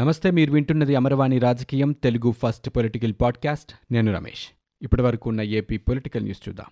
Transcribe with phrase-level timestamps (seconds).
[0.00, 3.92] నమస్తే మీరు వింటున్నది అమరవాణి రాజకీయం తెలుగు ఫస్ట్ పొలిటికల్ పాడ్కాస్ట్.
[3.92, 4.54] నేను రమేష్.
[4.82, 6.66] ఇప్పటి వరకు ఉన్న ఏపీ పొలిటికల్ న్యూస్ చూద్దాం.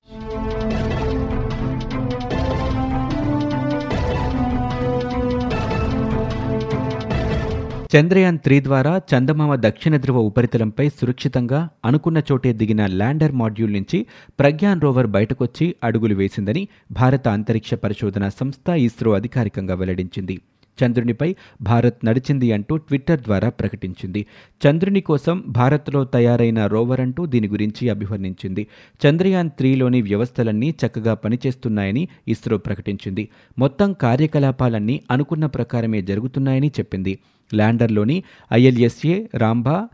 [7.97, 14.07] చంద్రయాన్ త్రీ ద్వారా చందమామ దక్షిణ ధ్రువ ఉపరితలంపై సురక్షితంగా అనుకున్న చోటే దిగిన ల్యాండర్ మాడ్యూల్ నుంచి
[14.39, 20.41] ప్రజ్ఞాన్ రోవర్ బయటకొచ్చి అడుగులు వేసిందని భారత అంతరిక్ష పరిశోధన సంస్థ ఇస్రో అధికారికంగా వెల్లడించింది.
[20.85, 24.27] చంద్రునిపై భారత్ నడిచింది అంటూ ట్విట్టర్ ద్వారా ప్రకటించింది.
[24.67, 28.67] చంద్రుని కోసం భారత్లో తయారైన రోవర్ అంటూ దీని గురించి అభివర్ణించింది.
[29.07, 33.29] చంద్రయాన్ త్రీలోని వ్యవస్థలన్నీ చక్కగా పనిచేస్తున్నాయని ఇస్రో ప్రకటించింది.
[33.59, 37.19] మొత్తం కార్యకలాపాలన్నీ అనుకున్న ప్రకారమే జరుగుతున్నాయని చెప్పింది.
[37.55, 38.23] ల్యాండర్లోని
[38.53, 39.89] ఐఎల్ఎస్ఏ రాంబా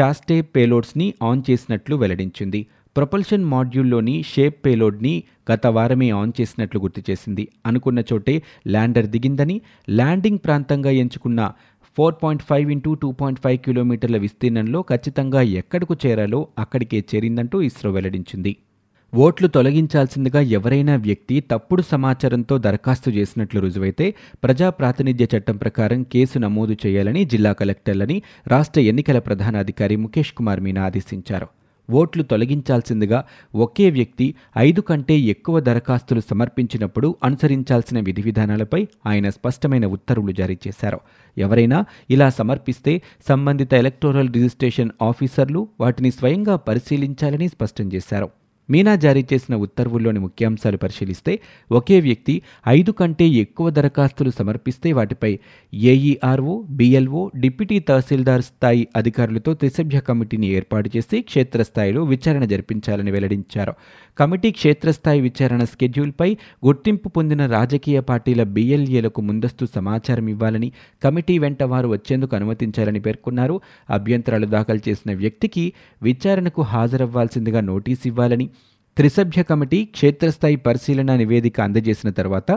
[0.00, 2.66] చాస్టే పేలోడ్స్ని ఆన్ చేసినట్లు వెల్లడించింది.
[2.96, 5.22] ప్రొపల్షన్ మాడ్యూల్లోని షేప్ పేలోడ్ని
[5.52, 7.48] గత వారమే ఆన్ చేసినట్లు గుర్తు చేసింది.
[7.66, 11.52] అనుకున్న చోటే ల్యాండర్ దిగిందని ల్యాండింగ్ ప్రాంతంగా ఎంచుకున్న
[11.96, 17.90] four point five into two point five కిలోమీటర్ల విస్తీర్ణంలో ఖచ్చితంగా ఎక్కడకు చేరాలో అక్కడికే చేరిందంటూ ఇస్రో
[17.90, 18.56] వెల్లడించింది.
[19.12, 24.14] ఓట్లు తొలగించాల్సిందిగా ఎవరైనా వ్యక్తి తప్పుడు సమాచారంతో దరఖాస్తు చేసినట్లు రుజువైతే
[24.44, 30.84] ప్రజా ప్రాతినిధ్య చట్టం ప్రకారం కేసు నమోదు చేయాలని జిల్లా కలెక్టర్లని రాష్ట్ర ఎన్నికల ప్రధానాధికారి ముఖేష్ కుమార్ మీనా
[30.84, 31.48] ఆదేశించారు.
[31.90, 40.32] ఓట్లు తొలగించాల్సిందిగా ఒకే వ్యక్తి ఐదు కంటే ఎక్కువ దరఖాస్తులు సమర్పించినప్పుడు అనుసరించాల్సిన విధి విధానాలపై ఆయన స్పష్టమైన ఉత్తర్వులు
[40.32, 41.00] జారీ చేశారు.
[41.38, 48.43] ఎవరైనా ఇలా సమర్పిస్తే సంబంధిత ఎలక్టోరల్ రిజిస్ట్రేషన్ ఆఫీసర్లు వాటిని స్వయంగా పరిశీలించాలని స్పష్టం చేశారు.
[48.68, 51.32] మీనా జారీ చేసిన ఉత్తర్వుల్లోని ముఖ్యాంశాలు పరిశీలిస్తే
[51.70, 52.34] ఒకే వ్యక్తి
[52.68, 55.38] ఐదు కంటే ఎక్కువ దరఖాస్తులు సమర్పిస్తే వాటిపై
[55.72, 63.74] ఏఈఆర్ఓ బిఎల్ఓ డిప్యూటీ తహసీల్దార్ స్థాయి అధికారులతో త్రిసభ్య కమిటీని ఏర్పాటు చేసి క్షేత్రస్థాయిలో విచారణ జరిపించాలని వెల్లడించారు.
[64.18, 66.28] కమిటీ క్షేత్రస్థాయి విచారణ స్కెడ్యూల్పై
[66.66, 70.68] గుర్తింపు పొందిన రాజకీయ పార్టీల బిఎల్ఏలకు ముందస్తు సమాచారం ఇవ్వాలని
[71.02, 73.60] కమిటీ వెంట వారు వచ్చేందుకు అనుమతించాలని పేర్కొన్నారు.
[73.90, 75.64] అభ్యంతరాలు దాఖలు చేసిన వ్యక్తికి
[76.02, 78.50] విచారణకు హాజరవ్వాల్సిందిగా నోటీస్ ఇవ్వాలని
[78.96, 82.50] త్రిసభ్య కమిటీ క్షేత్రస్థాయి పరిశీలన నివేదిక అందజేసిన తర్వాత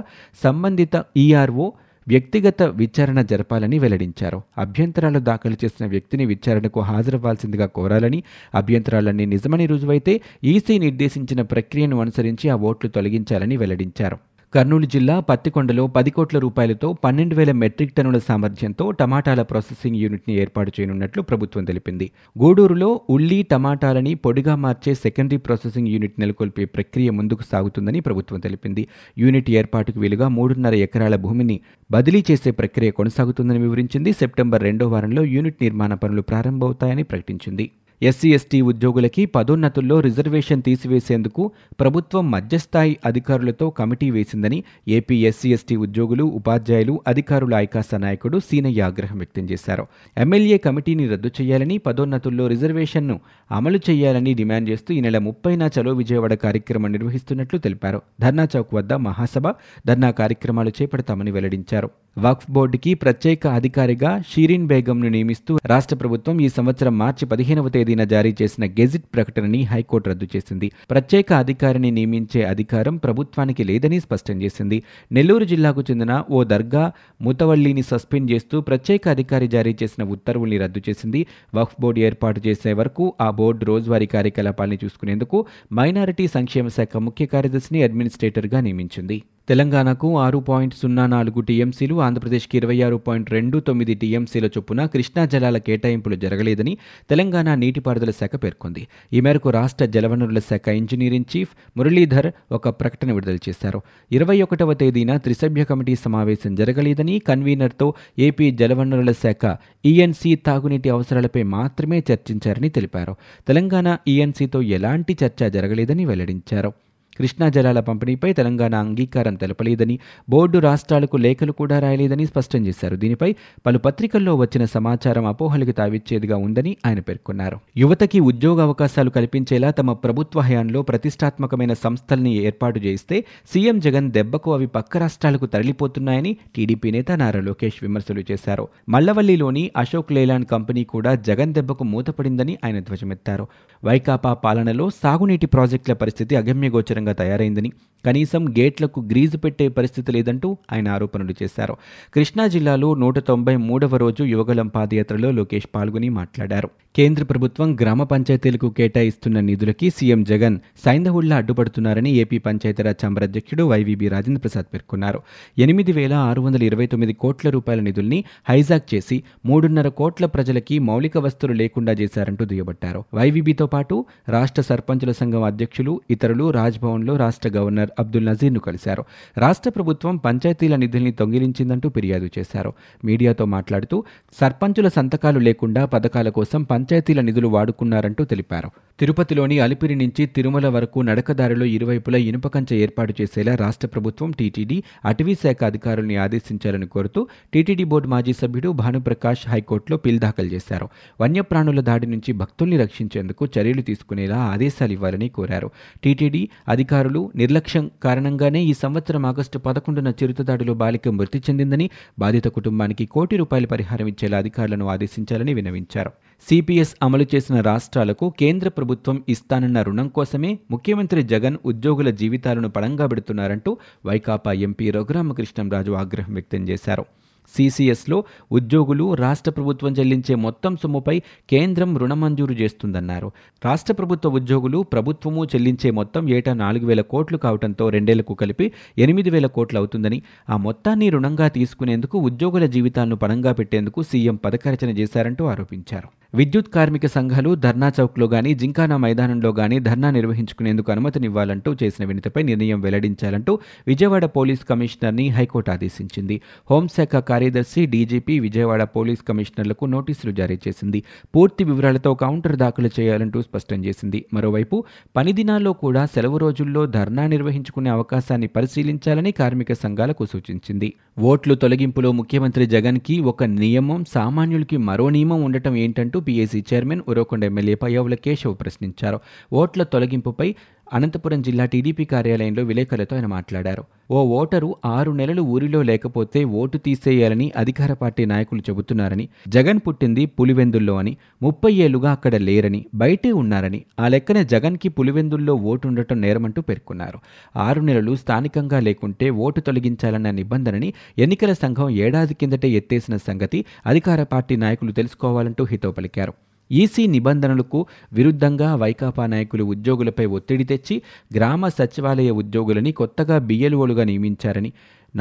[0.43, 1.67] సంబంధిత ఈఆర్ఓ
[2.07, 4.41] వ్యక్తిగత విచారణ జరపాలని వెల్లడించారు.
[4.57, 8.23] అభ్యంతరాలు దాఖలు చేసిన వ్యక్తిని విచారణకు హాజరవ్వాల్సిందిగా కోరాలని
[8.55, 14.17] అభ్యంతరాలన్నీ నిజమని రుజువైతే ఈసీ నిర్దేశించిన ప్రక్రియను అనుసరించి ఆ ఓట్లు తొలగించాలని వెల్లడించారు.
[14.53, 20.71] కర్నూలు జిల్లా పత్తికొండలో పది కోట్ల రూపాయలతో పన్నెండు వేల మెట్రిక్ టన్నుల సామర్థ్యంతో టమాటాల ప్రాసెసింగ్ యూనిట్ని ఏర్పాటు
[20.79, 22.11] చేయనున్నట్లు ప్రభుత్వం తెలిపింది.
[22.39, 28.87] గూడూరులో ఉల్లి టమాటాలని పొడిగా మార్చే సెకండరీ ప్రాసెసింగ్ యూనిట్ నెలకొల్పే ప్రక్రియ ముందుకు సాగుతుందని ప్రభుత్వం తెలిపింది.
[29.17, 31.59] యూనిట్ ఏర్పాటుకు వీలుగా మూడున్నర ఎకరాల భూమిని
[31.91, 34.13] బదిలీ చేసే ప్రక్రియ కొనసాగుతుందని వివరించింది.
[34.13, 37.71] సెప్టెంబర్ రెండో వారంలో యూనిట్ నిర్మాణ పనులు ప్రారంభమవుతాయని ప్రకటించింది.
[38.01, 46.23] ఎస్సీ ఎస్టీ ఉద్యోగులకి పదోన్నతుల్లో రిజర్వేషన్ తీసివేసేందుకు ప్రభుత్వం మధ్యస్థాయి అధికారులతో కమిటీ వేసిందని ఏపీ ఎస్సీ ఎస్టీ ఉద్యోగులు
[46.23, 49.87] ఉపాధ్యాయులు అధికారుల ఐకాస నాయకుడు సీనయ్య ఆగ్రహం వ్యక్తం చేశారు.
[50.17, 53.19] ఎమ్మెల్యే కమిటీని రద్దు చేయాలని పదోన్నతుల్లో రిజర్వేషన్ను
[53.51, 58.01] అమలు చేయాలని డిమాండ్ చేస్తూ ఈ నెల ముప్పైన చలో విజయవాడ కార్యక్రమం నిర్వహిస్తున్నట్లు తెలిపారు.
[58.21, 59.47] ధర్నా చౌక్ వద్ద మహాసభ
[59.87, 61.89] ధర్నా కార్యక్రమాలు చేపడతామని వెల్లడించారు.
[62.19, 68.35] వక్ఫ్ బోర్డుకి ప్రత్యేక అధికారిగా షీరిన్ బేగంను నియమిస్తూ రాష్ట్ర ప్రభుత్వం ఈ సంవత్సరం మార్చి పదిహేనవ తేదీన జారీ
[68.41, 70.71] చేసిన గెజిట్ ప్రకటనని హైకోర్టు రద్దు చేసింది.
[70.91, 74.83] ప్రత్యేక అధికారిని నియమించే అధికారం ప్రభుత్వానికి లేదని స్పష్టం చేసింది.
[75.11, 76.91] నెల్లూరు జిల్లాకు చెందిన ఓ దర్గా
[77.21, 81.27] ముతవల్లిని సస్పెండ్ చేస్తూ ప్రత్యేక అధికారి జారీ చేసిన ఉత్తర్వుల్ని రద్దు చేసింది.
[81.55, 87.83] వక్ఫ్ బోర్డు ఏర్పాటు చేసే వరకు ఆ బోర్డు రోజువారీ కార్యకలాపాలను చూసుకునేందుకు మైనారిటీ సంక్షేమ శాఖ ముఖ్య కార్యదర్శిని
[87.83, 89.21] అడ్మినిస్ట్రేటర్గా నియమించింది.
[89.49, 95.25] తెలంగాణకు ఆరు పాయింట్ సున్నా నాలుగు టీఎంసీలు ఆంధ్రప్రదేశ్కి ఇరవై ఆరు పాయింట్ రెండు తొమ్మిది టీఎంసీల చొప్పున కృష్ణా
[95.25, 96.77] జలాల కేటాయింపులు జరగలేదని
[97.09, 98.87] తెలంగాణ నీటిపారుదల శాఖ పేర్కొంది.
[99.13, 103.81] ఈ మేరకు రాష్ట్ర జలవనరుల శాఖ ఇంజనీరింగ్ చీఫ్ మురళీధర్ ఒక ప్రకటన విడుదల చేశారు.
[104.11, 109.55] ఇరవై ఒకటవ తేదీన త్రిసభ్య కమిటీ సమావేశం జరగలేదని కన్వీనర్తో ఏపీ జలవనరుల శాఖ
[109.85, 113.15] ఈఎన్సీ తాగునీటి అవసరాలపై మాత్రమే చర్చించారని తెలిపారు.
[113.47, 116.73] తెలంగాణ ఈఎన్సీతో ఎలాంటి చర్చ జరగలేదని వెల్లడించారు.
[117.17, 122.95] కృష్ణా జలాల పంపిణీపై తెలంగాణ అంగీకారం తెలపలేదని బోర్డు రాష్ట్రాలకు లేఖలు కూడా రాయలేదని స్పష్టం చేశారు.
[122.95, 123.35] దీనిపై
[123.65, 127.57] పలు పత్రికల్లో వచ్చిన సమాచారం అపోహలకు తావిచ్చేదిగా ఉందని ఆయన పేర్కొన్నారు.
[127.77, 134.67] యువతకి ఉద్యోగ అవకాశాలు కల్పించేలా తమ ప్రభుత్వ హయాంలో ప్రతిష్టాత్మకమైన సంస్థల్ని ఏర్పాటు చేస్తే సీఎం జగన్ దెబ్బకు అవి
[134.67, 138.67] పక్క రాష్ట్రాలకు తరలిపోతున్నాయని టీడీపీ నేత నారా లోకేష్ విమర్శలు చేశారు.
[138.89, 143.47] మల్లవల్లిలోని అశోక్ లేలాండ్ కంపెనీ కూడా జగన్ దెబ్బకు మూతపడిందని ఆయన ధ్వజమెత్తారు.
[143.83, 147.71] వైకాపా పాలనలో సాగునీటి ప్రాజెక్టుల పరిస్థితి అగమ్యగోచరంగా తయారైందని
[148.05, 151.77] కనీసం గేట్లకు గ్రీజు పెట్టే పరిస్థితి లేదంటూ ఆయన ఆరోపణలు చేశారు.
[152.15, 156.69] కృష్ణా జిల్లాలో నూట తొంభై మూడవ రోజు యువగలం పాదయాత్రలో లోకేష్ పాల్గొని మాట్లాడారు.
[156.95, 164.07] కేంద్ర ప్రభుత్వం గ్రామ పంచాయతీలకు కేటాయిస్తున్న నిధులకి సీఎం జగన్ సైంధవుళ్ళా అడ్డుపడుతున్నారని ఏపీ పంచాయతీరాజ్ ఛాంబర్ అధ్యక్షుడు వైవీబీ
[164.07, 165.21] రాజేంద్ర ప్రసాద్ పేర్కొన్నారు.
[165.57, 171.17] ఎనిమిది వేల ఆరు వందల ఇరవై తొమ్మిది కోట్ల రూపాయల నిధుల్ని హైజాక్ చేసి మూడున్నర కోట్ల ప్రజలకి మౌలిక
[171.17, 173.03] వస్తువులు లేకుండా చేశారంటూ దుయ్యబట్టారు.
[173.13, 176.51] వైవీబీతో పాటు రాష్ట్ర సర్పంచుల సంఘం అధ్యక్షులు ఇతరులు
[176.97, 179.03] రాజ్భవన్లో రాష్ట్ర గవర్నర్ అబ్దుల్ నజీర్ను కలిశారు.
[179.37, 182.73] రాష్ట్ర ప్రభుత్వం పంచాయతీల నిధుల్ని దొంగిలించిందంటూ ఫిర్యాదు చేశారు.
[183.05, 184.03] మీడియాతో మాట్లాడుతూ
[184.41, 188.69] సర్పంచుల సంతకాలు లేకుండా పథకాల కోసం పంచాయతీల నిధులు వాడుకున్నారంటూ తెలిపారు.
[188.99, 195.35] తిరుపతిలోని అలిపిరి నుంచి తిరుమల వరకు నడకదారిలో ఇరువైపులా ఇనుప కంచె ఏర్పాటు చేసేలా రాష్ట్ర ప్రభుత్వం టీటీడీ అటవీ
[195.35, 200.89] శాఖ అధికారుల్ని ఆదేశించాలని కోరుతూ టీటీడీ బోర్డు మాజీ సభ్యుడు భానుప్రకాష్ హైకోర్టులో పిల్ దాఖలు చేశారు.
[201.21, 205.69] వన్యప్రాణుల దాడి నుంచి భక్తుల్ని రక్షించేందుకు చర్యలు తీసుకునేలా ఆదేశాలు ఇవ్వాలని కోరారు.
[206.03, 211.85] టీటీడీ అధికారులు అధికారులు నిర్లక్ష్యం కారణంగానే ఈ సంవత్సరం ఆగస్టు పదకొండున చిరుతదాడిలో బాలిక మృతి చెందిందని
[212.19, 216.11] బాధిత కుటుంబానికి కోటి రూపాయల పరిహారం ఇచ్చేలా అధికారులను ఆదేశించాలని వినవించారు.
[216.47, 223.73] సిపిఎస్ అమలు చేసిన రాష్ట్రాలకు కేంద్ర ప్రభుత్వం ఇస్తానన్న రుణం కోసమే ముఖ్యమంత్రి జగన్ ఉద్యోగుల జీవితాలను పడంగా పెడుతున్నారంటూ
[224.05, 227.05] వైకాపా ఎంపీ రఘురామకృష్ణంరాజు ఆగ్రహం వ్యక్తం చేశారు.
[227.55, 233.31] సీసీఎస్లో ఉద్యోగులు రాష్ట్ర ప్రభుత్వం చెల్లించే మొత్తం సొమ్ముపై కేంద్రం రుణ మంజూరు చేస్తుందన్నారు.
[233.65, 239.45] రాష్ట్ర ప్రభుత్వ ఉద్యోగులు ప్రభుత్వము చెల్లించే మొత్తం ఏటా నాలుగు వేల కోట్లు కావడంతో రెండేళ్ళకు కలిపి ఎనిమిది వేల
[239.45, 246.07] కోట్లు అవుతుందని ఆ మొత్తాన్ని రుణంగా తీసుకునేందుకు ఉద్యోగుల జీవితాలను పణంగా పెట్టేందుకు సీఎం పథకరచన చేశారంటూ ఆరోపించారు.
[246.33, 252.81] విద్యుత్ కార్మిక సంఘాలు ధర్నా చౌక్లో గానీ జింకానా మైదానంలో గాని ధర్నా నిర్వహించుకునేందుకు అనుమతినివ్వాలంటూ చేసిన వినతిపై నిర్ణయం
[252.81, 256.41] వెల్లడించాలంటూ విజయవాడ పోలీస్ కమిషనర్ని హైకోర్టు ఆదేశించింది.
[256.71, 261.03] హోంశాఖ కార్యదర్శి డీజీపీ విజయవాడ పోలీస్ కమిషనర్లకు నోటీసులు జారీ చేసింది.
[261.35, 264.25] పూర్తి వివరాలతో కౌంటర్ దాఖలు చేయాలంటూ స్పష్టం చేసింది.
[264.33, 264.83] మరోవైపు
[265.15, 270.93] పని దినాల్లో కూడా సెలవు రోజుల్లో ధర్నా నిర్వహించుకునే అవకాశాన్ని పరిశీలించాలని కార్మిక సంఘాలకు సూచించింది.
[271.19, 277.75] ఓట్లు తొలగింపులో ముఖ్యమంత్రి జగన్కి ఒక నియమం సామాన్యులకి మరో నియమం ఉండటం ఏంటంటూ PAC chairman Uravakonda MLA
[277.75, 279.19] Payyavula Keshav ప్రశ్నించారు.
[279.53, 280.55] ఓట్ల తొలగింపుపై
[280.93, 283.83] అనంతపురం జిల్లా టీడీపీ కార్యాలయంలో విలేకరులతో ఆయన మాట్లాడారు.
[284.11, 290.95] ఓ ఓటరు ఆరు నెలలు ఊరిలో లేకపోతే ఓటు తీసేయాలని అధికార పార్టీ నాయకులు చెబుతున్నారని జగన్ పుట్టింది పులివెందుల్లో
[290.95, 297.19] అని ముప్పై ఏళ్ళుగా అక్కడ లేరని బయటే ఉన్నారని ఆ లెక్కన జగన్కి పులివెందుల్లో ఓటు ఉండటం నేరమంటూ పేర్కొన్నారు.
[297.57, 304.55] ఆరు నెలలు స్థానికంగా లేకుంటే ఓటు తొలగించాలన్న నిబంధనని ఎన్నికల సంఘం ఏడాది కిందటే ఎత్తేసిన సంగతి అధికార పార్టీ
[304.55, 306.33] నాయకులు తెలుసుకోవాలంటూ హితో పలికారు.
[306.69, 307.79] ఈసీ నిబంధనలకు
[308.13, 310.95] విరుద్ధంగా వైకాపా నాయకులు ఉద్యోగులపై ఒత్తిడి తెచ్చి
[311.35, 314.71] గ్రామ సచివాలయ ఉద్యోగులని కొత్తగా బిఎల్ఓలుగా నియమించారని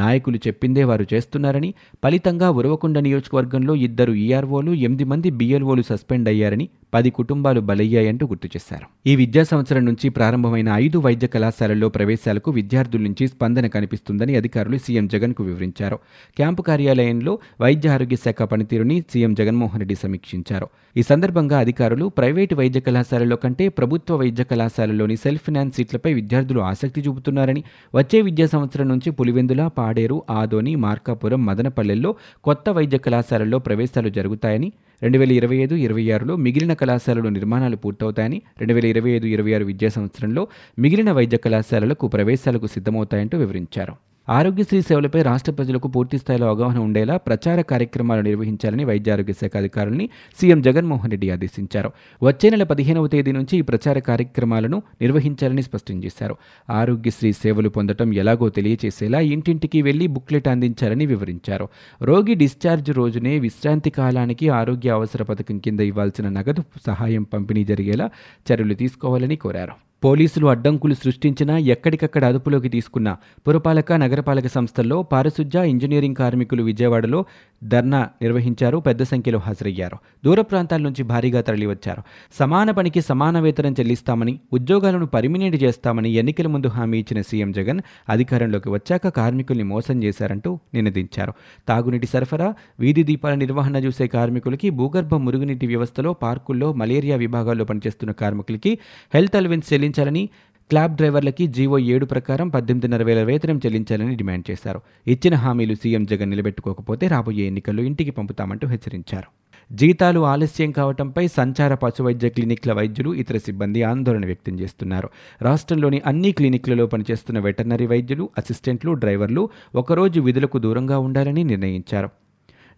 [0.01, 1.69] నాయకులు చెప్పిందే వారు చేస్తున్నారని
[2.03, 8.85] ఫలితంగా ఉరవకొండ నియోజకవర్గంలో ఇద్దరు ఈఆర్ఓలు ఎనిమిది మంది బీఎల్ఓలు సస్పెండ్ అయ్యారని పది కుటుంబాలు బలయ్యాయంటూ గుర్తు చేశారు.
[9.11, 15.07] ఈ విద్యా సంవత్సరం నుంచి ప్రారంభమైన ఐదు వైద్య కళాశాలల్లో ప్రవేశాలకు విద్యార్థుల నుంచి స్పందన కనిపిస్తుందని అధికారులు సీఎం
[15.07, 15.97] జగన్కు వివరించారు.
[16.37, 20.67] క్యాంపు కార్యాలయంలో వైద్య ఆరోగ్య శాఖ పనితీరుని సీఎం జగన్మోహన్ రెడ్డి సమీక్షించారు.
[20.97, 27.01] ఈ సందర్భంగా అధికారులు ప్రైవేటు వైద్య కళాశాలలో కంటే ప్రభుత్వ వైద్య కళాశాలలోని సెల్ఫ్ ఫినాన్స్ సీట్లపై విద్యార్థులు ఆసక్తి
[27.01, 27.61] చూపుతున్నారని
[27.95, 32.11] వచ్చే విద్యా సంవత్సరం నుంచి పులివెందుల పాడేరు ఆదోని మార్కాపురం మదనపల్లెల్లో
[32.43, 34.69] కొత్త వైద్య కళాశాలల్లో ప్రవేశాలు జరుగుతాయని
[35.01, 39.51] రెండు వేల ఇరవై ఐదు ఇరవై ఆరులో మిగిలిన కళాశాలలు నిర్మాణాలు పూర్తవుతాయని రెండు వేల ఇరవై ఐదు ఇరవై
[39.57, 40.43] ఆరు విద్యా సంవత్సరంలో
[40.77, 43.95] మిగిలిన వైద్య కళాశాలలకు ప్రవేశాలకు సిద్ధమవుతాయంటూ వివరించారు.
[44.29, 50.09] ఆరోగ్యశ్రీ సేవలపై రాష్ట్ర ప్రజలకు పూర్తి స్థాయిలో అవగాహన ఉండేలా ప్రచార కార్యక్రమాలు నిర్వహించాలని వైద్య ఆరోగ్య శాఖ అధికారుల్ని
[50.41, 51.91] సీఎం జగన్మోహన్ రెడ్డి ఆదేశించారు.
[52.23, 56.35] వచ్చే నెల పదిహేనవ తేదీ నుంచి ఈ ప్రచార కార్యక్రమాలను నిర్వహించాలని స్పష్టం చేశారు.
[56.69, 61.69] ఆరోగ్యశ్రీ సేవలు పొందడం ఎలాగో తెలియచేసేలా ఇంటింటికి వెళ్ళి బుక్లెట్ అందించాలని వివరించారు.
[62.01, 68.09] రోగి డిశ్చార్జ్ రోజునే విశ్రాంతి కాలానికి ఆరోగ్య అవసర పథకం కింద ఇవ్వాల్సిన నగదు సహాయం పంపిణీ జరిగేలా
[68.51, 69.86] చర్యలు తీసుకోవాలని కోరారు.
[70.03, 73.15] పోలీసులు అడ్డంకులు సృష్టించినా ఎక్కడికక్కడ అదుపులోకి తీసుకున్న
[73.47, 77.25] పురపాలక నగరపాలక సంస్థల్లో పారిశుద్ధ్య ఇంజనీరింగ్ కార్మికులు విజయవాడలో
[77.63, 78.77] ధర్నా నిర్వహించారు.
[78.77, 79.97] పెద్ద సంఖ్యలో హాజరయ్యారు.
[80.25, 82.01] దూర ప్రాంతాల నుంచి భారీగా తరలివచ్చారు.
[82.39, 88.69] సమాన పనికి సమాన వేతనం చెల్లిస్తామని ఉద్యోగాలను పరిమినెంట్ చేస్తామని ఎన్నికల ముందు హామీ ఇచ్చిన సీఎం జగన్ అధికారంలోకి
[88.69, 91.33] వచ్చాక కార్మికుల్ని మోసం చేశారంటూ నినదించారు.
[91.67, 98.77] తాగునీటి సరఫరా వీధి దీపాల నిర్వహణ చూసే కార్మికులకి భూగర్భ మురుగునీటి వ్యవస్థలో పార్కుల్లో మలేరియా విభాగాల్లో పనిచేస్తున్న కార్మికులకి
[99.13, 100.29] హెల్త్ అలవెన్స్ చెల్లించాలని
[100.69, 104.81] క్లాబ్ డ్రైవర్లకి జీవో ఏడు ప్రకారం పద్దెనిమిదిన్నర వేల వేతనం చెల్లించాలని డిమాండ్ చేశారు.
[105.07, 109.27] ఇచ్చిన హామీలు సీఎం జగన్ నిలబెట్టుకోకపోతే రాబోయే ఎన్నికల్లో ఇంటికి పంపుతామంటూ హెచ్చరించారు.
[109.75, 115.09] జీతాలు ఆలస్యం కావడంపై సంచార పశువైద్య క్లినిక్ల వైద్యులు ఇతర సిబ్బంది ఆందోళన వ్యక్తం చేస్తున్నారు.
[115.41, 122.09] రాష్ట్రంలోని అన్ని క్లినిక్లలో పనిచేస్తున్న వెటర్నరీ వైద్యులు అసిస్టెంట్లు డ్రైవర్లు ఒకరోజు విధులకు దూరంగా ఉండాలని నిర్ణయించారు.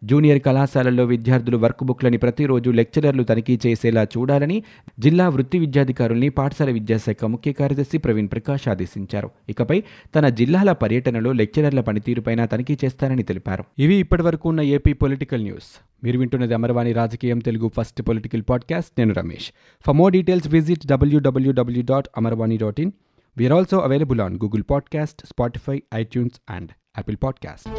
[0.04, 4.64] జూనియర్ కళాశాలల్లో విద్యార్థులు వర్క్ బుక్లని ప్రతిరోజు లెక్చరర్లు తనిఖీ చేసేలా చూడాలని
[5.00, 9.30] జిల్లా వృత్తి విద్యాధికారుల్ని పాఠశాల విద్యాశాఖ ముఖ్య కార్యదర్శి ప్రవీణ్ ప్రకాష్ ఆదేశించారు.
[9.50, 9.84] ఇకపై
[10.16, 13.64] తన జిల్లాల పర్యటనలో లెక్చరర్ల పనితీరుపైన తనిఖీ చేస్తారని తెలిపారు.
[13.80, 15.82] ఇవి ఇప్పటివరకు ఉన్న ఏపీ పొలిటికల్ న్యూస్.
[16.04, 18.92] మీరు వింటున్నది అమర్వాణి రాజకీయం తెలుగు ఫస్ట్ పొలిటికల్ పాడ్కాస్ట్.
[18.98, 19.52] నేను Ramesh.
[19.88, 22.92] For more details visit WWW dot Amarvani dot in
[23.38, 27.70] we are also available on Google podcast Spotify iTunes and Apple podcast